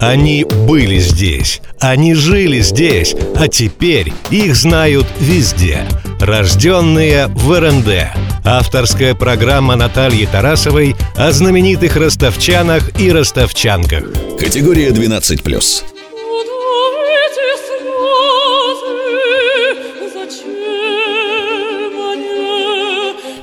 [0.00, 5.80] Они были здесь, они жили здесь, а теперь их знают везде.
[6.18, 8.08] Рожденные в РНД.
[8.44, 14.04] Авторская программа Натальи Тарасовой о знаменитых ростовчанах и ростовчанках.
[14.38, 15.99] Категория 12+.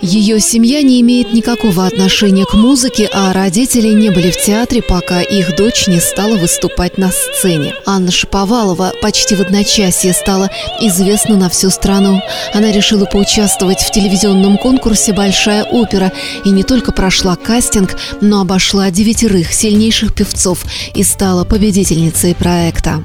[0.09, 5.21] Ее семья не имеет никакого отношения к музыке, а родители не были в театре, пока
[5.21, 7.73] их дочь не стала выступать на сцене.
[7.85, 12.21] Анна Шаповалова почти в одночасье стала известна на всю страну.
[12.53, 16.13] Она решила поучаствовать в телевизионном конкурсе «Большая опера»
[16.45, 23.03] и не только прошла кастинг, но обошла девятерых сильнейших певцов и стала победительницей проекта.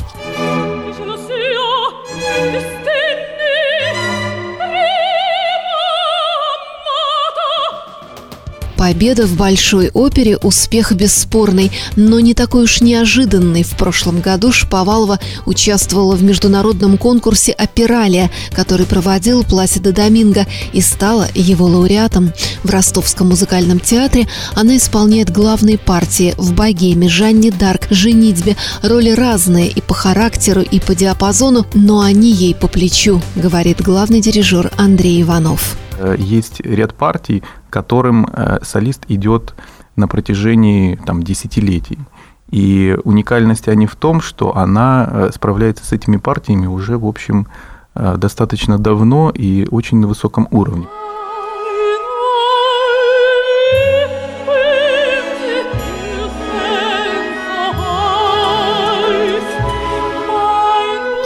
[8.83, 13.63] Победа в Большой опере– успех бесспорный, но не такой уж неожиданный.
[13.63, 21.29] В прошлом году Шповалова участвовала в международном конкурсе «Опералия», который проводил Пласида Доминго и стала
[21.33, 22.33] его лауреатом.
[22.65, 24.27] В Ростовском музыкальном театре
[24.57, 28.57] она исполняет главные партии в «Богеме», «Жанне Дарк», «Женитьбе».
[28.83, 34.21] Роли разные и по характеру, и по диапазону, но они ей по плечу, говорит главный
[34.21, 35.77] дирижер Андрей Иванов.
[36.03, 39.55] Э, есть ряд партий, которым э, солист идет
[39.97, 41.99] на протяжении там, десятилетий.
[42.51, 47.47] И уникальность они в том, что она э, справляется с этими партиями уже, в общем,
[47.95, 50.87] достаточно давно и очень на высоком уровне.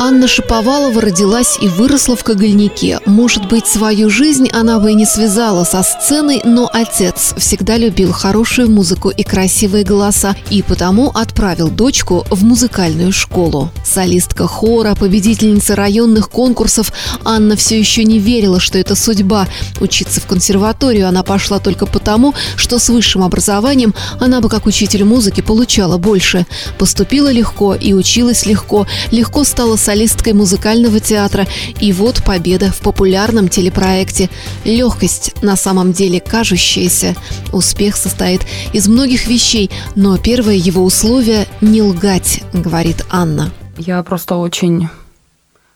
[0.08, 3.00] Анна Шаповалова родилась и выросла в Когольнике.
[3.06, 8.12] Может быть, свою жизнь она бы и не связала со сценой, но отец всегда любил
[8.12, 13.72] хорошую музыку и красивые голоса, и потому отправил дочку в музыкальную школу.
[13.84, 16.92] Солистка хора, победительница районных конкурсов,
[17.24, 19.48] Анна все еще не верила, что это судьба.
[19.80, 25.02] Учиться в консерваторию она пошла только потому, что с высшим образованием она бы как учитель
[25.02, 26.46] музыки получала больше.
[26.78, 31.46] Поступила легко и училась легко, легко стала солисткой солисткой музыкального театра.
[31.80, 34.28] И вот победа в популярном телепроекте.
[34.64, 37.14] Легкость, на самом деле кажущаяся.
[37.50, 38.42] Успех состоит
[38.74, 43.50] из многих вещей, но первое его условие– не лгать, говорит Анна.
[43.78, 44.88] Я просто очень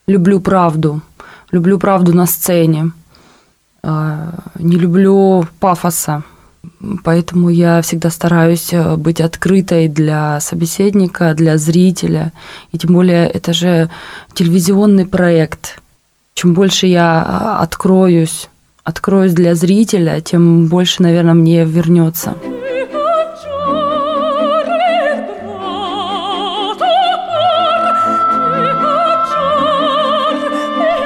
[0.06, 1.00] люблю правду.
[1.50, 2.92] Люблю правду на сцене.
[3.82, 6.24] А, не люблю пафоса.
[7.04, 12.32] Поэтому я всегда стараюсь э, быть открытой для собеседника, для зрителя.
[12.72, 13.90] И тем более это же
[14.34, 15.80] телевизионный проект.
[16.34, 18.48] Чем больше я а, откроюсь,
[18.84, 22.34] откроюсь для зрителя, тем больше, наверное, мне вернется.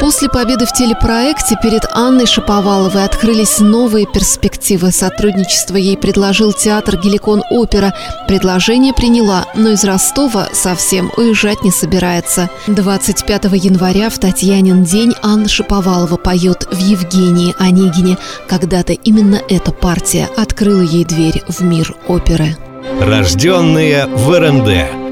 [0.04, 4.92] После победы в телепроекте перед Анной Шаповаловой открылись новые перспективы.
[4.92, 7.94] Сотрудничество ей предложил театр «Геликон Опера».
[8.28, 12.50] Предложение приняла, но из Ростова совсем уезжать не собирается.
[12.66, 18.18] 25 января в Татьянин день Анна Шаповалова поет в Евгении Онегине.
[18.46, 22.58] Когда-то именно эта партия открыла ей дверь в мир оперы.
[23.00, 25.03] Рожденные в РНД